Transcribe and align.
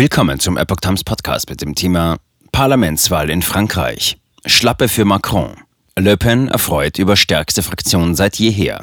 Willkommen 0.00 0.40
zum 0.40 0.56
Epoch 0.56 0.80
Times 0.80 1.04
Podcast 1.04 1.50
mit 1.50 1.60
dem 1.60 1.74
Thema 1.74 2.16
Parlamentswahl 2.52 3.28
in 3.28 3.42
Frankreich. 3.42 4.16
Schlappe 4.46 4.88
für 4.88 5.04
Macron. 5.04 5.56
Le 5.94 6.16
Pen 6.16 6.48
erfreut 6.48 6.98
über 6.98 7.16
stärkste 7.16 7.62
Fraktion 7.62 8.14
seit 8.14 8.36
jeher. 8.36 8.82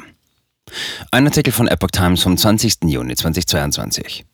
Ein 1.10 1.26
Artikel 1.26 1.52
von 1.52 1.66
Epoch 1.66 1.90
Times 1.90 2.22
vom 2.22 2.36
20. 2.36 2.84
Juni 2.84 3.16
2022. 3.16 4.26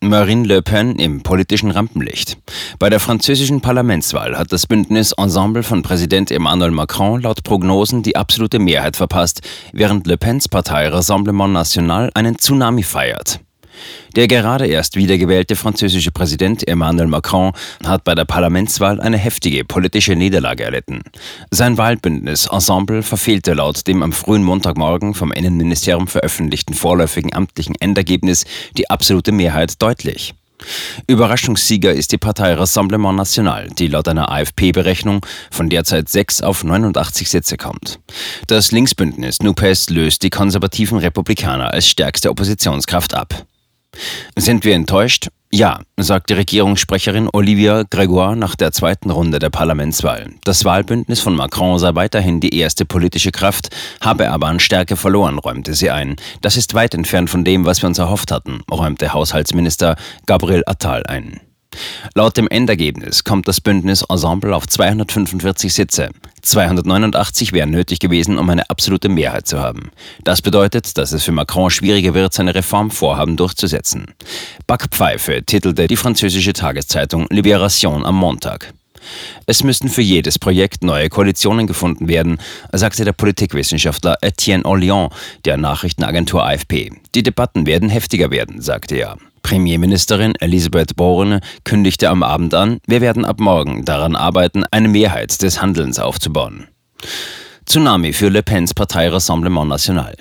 Marine 0.00 0.46
Le 0.46 0.60
Pen 0.60 0.96
im 0.96 1.22
politischen 1.22 1.70
Rampenlicht. 1.70 2.36
Bei 2.78 2.90
der 2.90 3.00
französischen 3.00 3.62
Parlamentswahl 3.62 4.36
hat 4.36 4.52
das 4.52 4.66
Bündnis 4.66 5.12
Ensemble 5.12 5.62
von 5.62 5.80
Präsident 5.80 6.30
Emmanuel 6.30 6.72
Macron 6.72 7.22
laut 7.22 7.44
Prognosen 7.44 8.02
die 8.02 8.16
absolute 8.16 8.58
Mehrheit 8.58 8.96
verpasst, 8.96 9.40
während 9.72 10.06
Le 10.06 10.18
Pens 10.18 10.50
Partei 10.50 10.88
Rassemblement 10.88 11.54
National 11.54 12.10
einen 12.12 12.36
Tsunami 12.36 12.82
feiert. 12.82 13.40
Der 14.16 14.28
gerade 14.28 14.66
erst 14.66 14.96
wiedergewählte 14.96 15.56
französische 15.56 16.10
Präsident 16.10 16.66
Emmanuel 16.66 17.08
Macron 17.08 17.52
hat 17.84 18.04
bei 18.04 18.14
der 18.14 18.24
Parlamentswahl 18.24 19.00
eine 19.00 19.16
heftige 19.16 19.64
politische 19.64 20.14
Niederlage 20.14 20.64
erlitten. 20.64 21.02
Sein 21.50 21.78
Wahlbündnis 21.78 22.46
Ensemble 22.46 23.02
verfehlte 23.02 23.54
laut 23.54 23.86
dem 23.86 24.02
am 24.02 24.12
frühen 24.12 24.44
Montagmorgen 24.44 25.14
vom 25.14 25.32
Innenministerium 25.32 26.08
veröffentlichten 26.08 26.74
vorläufigen 26.74 27.32
amtlichen 27.32 27.74
Endergebnis 27.80 28.44
die 28.76 28.90
absolute 28.90 29.32
Mehrheit 29.32 29.80
deutlich. 29.80 30.34
Überraschungssieger 31.06 31.92
ist 31.92 32.12
die 32.12 32.18
Partei 32.18 32.54
Rassemblement 32.54 33.16
National, 33.16 33.68
die 33.70 33.88
laut 33.88 34.08
einer 34.08 34.30
AFP-Berechnung 34.30 35.24
von 35.50 35.68
derzeit 35.68 36.08
6 36.08 36.42
auf 36.42 36.64
89 36.64 37.28
Sitze 37.28 37.56
kommt. 37.56 37.98
Das 38.46 38.72
Linksbündnis 38.72 39.42
NUPES 39.42 39.90
löst 39.90 40.22
die 40.22 40.30
konservativen 40.30 40.98
Republikaner 40.98 41.72
als 41.72 41.88
stärkste 41.88 42.30
Oppositionskraft 42.30 43.14
ab. 43.14 43.46
Sind 44.36 44.64
wir 44.64 44.74
enttäuscht? 44.74 45.28
Ja, 45.54 45.80
sagt 45.98 46.30
die 46.30 46.34
Regierungssprecherin 46.34 47.28
Olivia 47.30 47.82
Grégoire 47.82 48.36
nach 48.36 48.56
der 48.56 48.72
zweiten 48.72 49.10
Runde 49.10 49.38
der 49.38 49.50
Parlamentswahl. 49.50 50.30
Das 50.44 50.64
Wahlbündnis 50.64 51.20
von 51.20 51.36
Macron 51.36 51.78
sei 51.78 51.94
weiterhin 51.94 52.40
die 52.40 52.58
erste 52.58 52.86
politische 52.86 53.32
Kraft, 53.32 53.68
habe 54.00 54.30
aber 54.30 54.46
an 54.46 54.60
Stärke 54.60 54.96
verloren, 54.96 55.38
räumte 55.38 55.74
sie 55.74 55.90
ein. 55.90 56.16
Das 56.40 56.56
ist 56.56 56.72
weit 56.72 56.94
entfernt 56.94 57.28
von 57.28 57.44
dem, 57.44 57.66
was 57.66 57.82
wir 57.82 57.88
uns 57.88 57.98
erhofft 57.98 58.32
hatten, 58.32 58.62
räumte 58.70 59.12
Haushaltsminister 59.12 59.96
Gabriel 60.24 60.62
Attal 60.64 61.04
ein. 61.06 61.40
Laut 62.14 62.36
dem 62.36 62.48
Endergebnis 62.48 63.24
kommt 63.24 63.48
das 63.48 63.60
Bündnis 63.60 64.02
Ensemble 64.02 64.54
auf 64.54 64.66
245 64.66 65.72
Sitze. 65.72 66.10
289 66.42 67.52
wären 67.52 67.70
nötig 67.70 68.00
gewesen, 68.00 68.38
um 68.38 68.50
eine 68.50 68.68
absolute 68.68 69.08
Mehrheit 69.08 69.46
zu 69.46 69.60
haben. 69.60 69.90
Das 70.24 70.42
bedeutet, 70.42 70.98
dass 70.98 71.12
es 71.12 71.24
für 71.24 71.32
Macron 71.32 71.70
schwieriger 71.70 72.14
wird, 72.14 72.34
seine 72.34 72.54
Reformvorhaben 72.54 73.36
durchzusetzen. 73.36 74.06
Backpfeife 74.66 75.42
titelte 75.44 75.86
die 75.86 75.96
französische 75.96 76.52
Tageszeitung 76.52 77.26
Libération 77.30 78.04
am 78.04 78.16
Montag. 78.16 78.72
Es 79.46 79.64
müssten 79.64 79.88
für 79.88 80.02
jedes 80.02 80.38
Projekt 80.38 80.84
neue 80.84 81.08
Koalitionen 81.08 81.66
gefunden 81.66 82.08
werden, 82.08 82.38
sagte 82.72 83.04
der 83.04 83.12
Politikwissenschaftler 83.12 84.16
Etienne 84.20 84.64
Orléans 84.64 85.10
der 85.44 85.56
Nachrichtenagentur 85.56 86.44
AFP. 86.44 86.92
Die 87.14 87.22
Debatten 87.22 87.66
werden 87.66 87.88
heftiger 87.88 88.30
werden, 88.30 88.60
sagte 88.60 88.96
er. 88.96 89.16
Premierministerin 89.42 90.34
Elisabeth 90.40 90.96
Borne 90.96 91.40
kündigte 91.64 92.08
am 92.08 92.22
Abend 92.22 92.54
an, 92.54 92.78
wir 92.86 93.00
werden 93.00 93.24
ab 93.24 93.40
morgen 93.40 93.84
daran 93.84 94.16
arbeiten, 94.16 94.64
eine 94.70 94.88
Mehrheit 94.88 95.42
des 95.42 95.60
Handelns 95.60 95.98
aufzubauen. 95.98 96.68
Tsunami 97.66 98.12
für 98.12 98.28
Le 98.28 98.42
Pens 98.42 98.74
Partei 98.74 99.08
Rassemblement 99.08 99.68
National. 99.68 100.14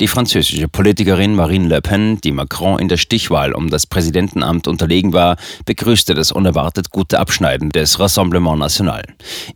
Die 0.00 0.08
französische 0.08 0.66
Politikerin 0.66 1.36
Marine 1.36 1.68
Le 1.68 1.80
Pen, 1.80 2.20
die 2.20 2.32
Macron 2.32 2.80
in 2.80 2.88
der 2.88 2.96
Stichwahl 2.96 3.52
um 3.52 3.70
das 3.70 3.86
Präsidentenamt 3.86 4.66
unterlegen 4.66 5.12
war, 5.12 5.36
begrüßte 5.66 6.14
das 6.14 6.32
unerwartet 6.32 6.90
gute 6.90 7.20
Abschneiden 7.20 7.70
des 7.70 8.00
Rassemblement 8.00 8.58
National. 8.58 9.04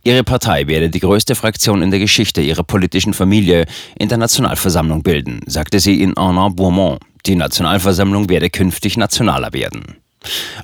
Ihre 0.05 0.23
Partei 0.23 0.67
werde 0.67 0.89
die 0.89 1.01
größte 1.01 1.35
Fraktion 1.35 1.81
in 1.81 1.91
der 1.91 1.99
Geschichte 1.99 2.39
ihrer 2.39 2.63
politischen 2.63 3.13
Familie 3.13 3.65
in 3.97 4.07
der 4.07 4.17
Nationalversammlung 4.17 5.03
bilden, 5.03 5.41
sagte 5.45 5.81
sie 5.81 6.01
in 6.01 6.15
Arnaud 6.15 6.55
Bourmont. 6.55 6.99
Die 7.25 7.35
Nationalversammlung 7.35 8.29
werde 8.29 8.49
künftig 8.49 8.97
nationaler 8.97 9.53
werden. 9.53 9.97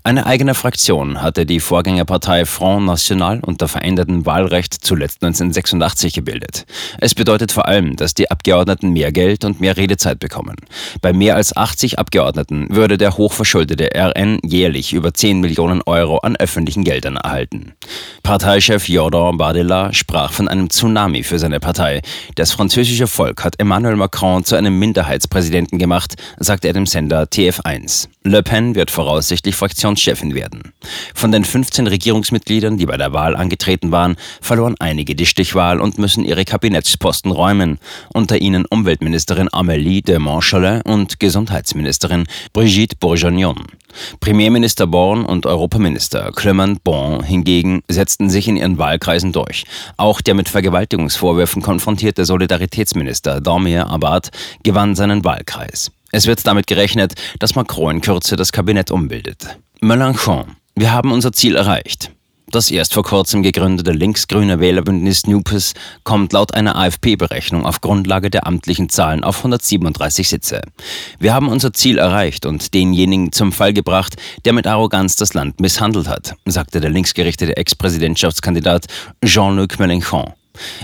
Eine 0.03 0.25
eigene 0.25 0.53
Fraktion 0.53 1.21
hatte 1.21 1.45
die 1.45 1.59
Vorgängerpartei 1.59 2.45
Front 2.45 2.85
National 2.85 3.39
unter 3.39 3.67
verändertem 3.67 4.25
Wahlrecht 4.25 4.73
zuletzt 4.73 5.23
1986 5.23 6.13
gebildet. 6.13 6.65
Es 6.99 7.15
bedeutet 7.15 7.51
vor 7.51 7.67
allem, 7.67 7.95
dass 7.95 8.13
die 8.13 8.29
Abgeordneten 8.29 8.91
mehr 8.91 9.11
Geld 9.11 9.45
und 9.45 9.61
mehr 9.61 9.77
Redezeit 9.77 10.19
bekommen. 10.19 10.55
Bei 11.01 11.13
mehr 11.13 11.35
als 11.35 11.55
80 11.55 11.97
Abgeordneten 11.99 12.67
würde 12.69 12.97
der 12.97 13.17
hochverschuldete 13.17 13.89
RN 13.95 14.39
jährlich 14.43 14.93
über 14.93 15.13
10 15.13 15.39
Millionen 15.39 15.81
Euro 15.83 16.17
an 16.17 16.35
öffentlichen 16.35 16.83
Geldern 16.83 17.15
erhalten. 17.15 17.73
Parteichef 18.23 18.89
Jordan 18.89 19.37
Bardella 19.37 19.93
sprach 19.93 20.33
von 20.33 20.47
einem 20.47 20.69
Tsunami 20.69 21.23
für 21.23 21.39
seine 21.39 21.59
Partei. 21.59 22.01
Das 22.35 22.51
französische 22.51 23.07
Volk 23.07 23.43
hat 23.43 23.55
Emmanuel 23.59 23.95
Macron 23.95 24.43
zu 24.43 24.55
einem 24.55 24.77
Minderheitspräsidenten 24.77 25.79
gemacht, 25.79 26.15
sagte 26.39 26.67
er 26.67 26.73
dem 26.73 26.85
Sender 26.85 27.23
TF1. 27.23 28.09
Le 28.27 28.41
Pen 28.41 28.73
wird 28.73 28.89
voraussichtlich 28.89 29.55
Fraktionschefin 29.55 30.33
werden. 30.33 30.73
Von 31.13 31.31
den 31.31 31.45
15 31.45 31.85
Regierungsmitgliedern, 31.85 32.75
die 32.75 32.87
bei 32.87 32.97
der 32.97 33.13
Wahl 33.13 33.35
angetreten 33.35 33.91
waren, 33.91 34.15
verloren 34.41 34.73
einige 34.79 35.13
die 35.13 35.27
Stichwahl 35.27 35.79
und 35.79 35.99
müssen 35.99 36.25
ihre 36.25 36.43
Kabinettsposten 36.43 37.29
räumen. 37.29 37.77
Unter 38.15 38.41
ihnen 38.41 38.65
Umweltministerin 38.65 39.47
Amélie 39.49 40.03
de 40.03 40.17
Montchalin 40.17 40.81
und 40.81 41.19
Gesundheitsministerin 41.19 42.25
Brigitte 42.51 42.95
Bourguignon. 42.99 43.61
Premierminister 44.21 44.87
Born 44.87 45.23
und 45.23 45.45
Europaminister 45.45 46.31
Clement 46.35 46.83
Bon 46.83 47.21
hingegen 47.23 47.83
setzten 47.87 48.31
sich 48.31 48.47
in 48.47 48.57
ihren 48.57 48.79
Wahlkreisen 48.79 49.33
durch. 49.33 49.65
Auch 49.97 50.21
der 50.21 50.33
mit 50.33 50.49
Vergewaltigungsvorwürfen 50.49 51.61
konfrontierte 51.61 52.25
Solidaritätsminister 52.25 53.39
Damir 53.39 53.85
Abad 53.85 54.31
gewann 54.63 54.95
seinen 54.95 55.23
Wahlkreis. 55.23 55.91
Es 56.15 56.27
wird 56.27 56.47
damit 56.47 56.65
gerechnet, 56.65 57.13
dass 57.39 57.55
Macron 57.55 57.95
in 57.95 58.01
Kürze 58.01 58.37
das 58.37 58.53
Kabinett 58.53 58.89
umbildet. 58.89 59.57
Mélenchon. 59.81 60.45
Wir 60.73 60.93
haben 60.93 61.11
unser 61.11 61.33
Ziel 61.33 61.57
erreicht. 61.57 62.09
Das 62.47 62.71
erst 62.71 62.93
vor 62.93 63.03
kurzem 63.03 63.43
gegründete 63.43 63.91
linksgrüne 63.91 64.61
Wählerbündnis 64.61 65.27
NUPES 65.27 65.73
kommt 66.05 66.31
laut 66.31 66.53
einer 66.53 66.77
AFP-Berechnung 66.77 67.65
auf 67.65 67.81
Grundlage 67.81 68.29
der 68.29 68.47
amtlichen 68.47 68.87
Zahlen 68.87 69.25
auf 69.25 69.39
137 69.39 70.29
Sitze. 70.29 70.61
Wir 71.19 71.33
haben 71.33 71.49
unser 71.49 71.73
Ziel 71.73 71.97
erreicht 71.97 72.45
und 72.45 72.73
denjenigen 72.73 73.33
zum 73.33 73.51
Fall 73.51 73.73
gebracht, 73.73 74.15
der 74.45 74.53
mit 74.53 74.67
Arroganz 74.67 75.17
das 75.17 75.33
Land 75.33 75.59
misshandelt 75.59 76.07
hat, 76.07 76.35
sagte 76.45 76.79
der 76.79 76.91
linksgerichtete 76.91 77.57
Ex-Präsidentschaftskandidat 77.57 78.85
Jean-Luc 79.21 79.81
Mélenchon. 79.81 80.31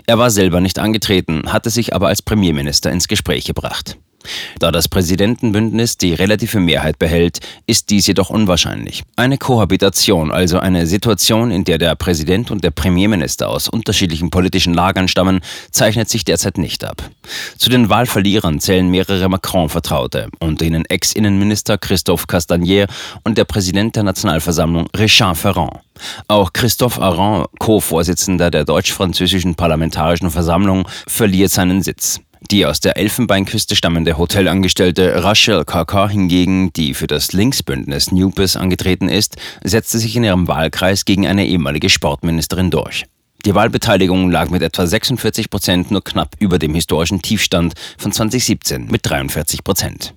Er 0.08 0.20
war 0.20 0.30
selber 0.30 0.60
nicht 0.60 0.78
angetreten, 0.78 1.54
hatte 1.54 1.70
sich 1.70 1.96
aber 1.96 2.10
als 2.10 2.22
Premierminister 2.22 2.92
ins 2.92 3.08
Gespräch 3.08 3.46
gebracht. 3.46 3.96
Da 4.60 4.72
das 4.72 4.88
Präsidentenbündnis 4.88 5.98
die 5.98 6.14
relative 6.14 6.60
Mehrheit 6.60 7.00
behält, 7.00 7.40
ist 7.68 7.90
dies 7.90 8.08
jedoch 8.08 8.30
unwahrscheinlich. 8.30 9.04
Eine 9.16 9.38
Kohabitation, 9.38 10.32
also 10.32 10.60
eine 10.60 10.88
Situation, 10.88 11.52
in 11.52 11.64
der 11.64 11.78
der 11.78 11.96
Präsident 11.96 12.52
und 12.52 12.64
der 12.64 12.72
Premierminister 12.72 13.50
aus 13.50 13.68
unterschiedlichen 13.68 14.30
politischen 14.30 14.74
Lagern 14.74 15.08
stammen, 15.08 15.42
zeichnet 15.72 16.10
sich 16.10 16.26
derzeit 16.26 16.58
nicht 16.58 16.84
ab. 16.84 17.04
Zu 17.58 17.70
den 17.70 17.90
Wahlverlierern 17.90 18.60
zählen 18.60 18.90
mehrere 18.90 19.30
Macron-Vertraute, 19.30 20.30
unter 20.40 20.66
ihnen 20.66 20.86
Ex-Innenminister 20.86 21.78
Christophe 21.78 22.28
Castagnier 22.28 22.88
und 23.24 23.38
der 23.38 23.46
Präsident 23.46 23.96
der 23.96 24.04
Nationalversammlung 24.04 24.88
Richard 24.98 25.38
Ferrand. 25.38 25.80
Auch 26.28 26.54
Christophe 26.54 27.02
Aron, 27.02 27.46
Co-Vorsitzender 27.60 28.50
der 28.52 28.66
deutsch-französischen 28.66 29.56
Parlamentarischen 29.56 30.32
Versammlung, 30.32 30.88
verliert 31.08 31.52
seinen 31.52 31.82
Sitz. 31.82 32.22
Die 32.52 32.66
aus 32.66 32.82
der 32.82 32.98
Elfenbeinküste 32.98 33.78
stammende 33.78 34.18
Hotelangestellte 34.18 35.24
Rachel 35.24 35.64
Kaka 35.64 36.10
hingegen, 36.10 36.74
die 36.74 36.94
für 36.94 37.08
das 37.08 37.32
Linksbündnis 37.32 38.12
Nupes 38.12 38.58
angetreten 38.58 39.08
ist, 39.08 39.38
setzte 39.64 40.00
sich 40.00 40.18
in 40.18 40.26
ihrem 40.26 40.50
Wahlkreis 40.50 41.06
gegen 41.06 41.26
eine 41.26 41.48
ehemalige 41.48 41.90
Sportministerin 41.90 42.70
durch. 42.70 43.06
Die 43.46 43.56
Wahlbeteiligung 43.56 44.30
lag 44.30 44.50
mit 44.50 44.64
etwa 44.64 44.86
46 44.86 45.50
Prozent 45.50 45.92
nur 45.92 46.04
knapp 46.04 46.36
über 46.40 46.60
dem 46.60 46.76
historischen 46.76 47.22
Tiefstand 47.22 47.74
von 47.98 48.12
2017 48.12 48.88
mit 48.92 49.10
43 49.10 49.64
Prozent. 49.64 50.14